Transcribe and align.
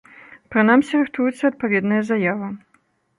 Прынамсі, 0.53 0.93
рыхтуецца 1.01 1.43
адпаведная 1.51 1.99
заява. 2.09 2.47